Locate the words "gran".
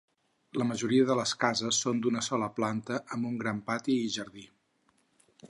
3.45-3.61